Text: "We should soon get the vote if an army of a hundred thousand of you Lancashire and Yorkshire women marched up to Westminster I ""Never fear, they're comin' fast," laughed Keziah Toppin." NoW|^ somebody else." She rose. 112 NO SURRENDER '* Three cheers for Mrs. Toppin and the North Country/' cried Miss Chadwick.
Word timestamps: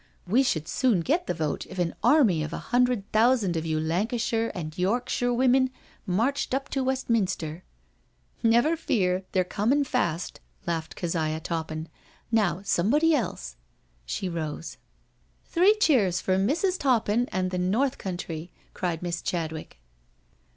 "We 0.35 0.41
should 0.41 0.67
soon 0.67 1.01
get 1.01 1.27
the 1.27 1.33
vote 1.35 1.67
if 1.67 1.77
an 1.77 1.93
army 2.03 2.41
of 2.41 2.53
a 2.53 2.57
hundred 2.73 3.03
thousand 3.11 3.55
of 3.55 3.67
you 3.67 3.79
Lancashire 3.79 4.51
and 4.55 4.75
Yorkshire 4.75 5.31
women 5.31 5.69
marched 6.07 6.55
up 6.55 6.69
to 6.69 6.83
Westminster 6.83 7.63
I 8.43 8.47
""Never 8.49 8.75
fear, 8.75 9.25
they're 9.31 9.43
comin' 9.43 9.83
fast," 9.83 10.39
laughed 10.65 10.95
Keziah 10.95 11.39
Toppin." 11.39 11.87
NoW|^ 12.31 12.65
somebody 12.65 13.13
else." 13.13 13.57
She 14.03 14.27
rose. 14.27 14.77
112 15.45 15.45
NO 15.45 15.51
SURRENDER 15.51 15.73
'* 15.73 15.79
Three 15.79 15.79
cheers 15.79 16.19
for 16.19 16.37
Mrs. 16.39 16.79
Toppin 16.79 17.29
and 17.31 17.51
the 17.51 17.59
North 17.59 17.99
Country/' 17.99 18.49
cried 18.73 19.03
Miss 19.03 19.21
Chadwick. 19.21 19.77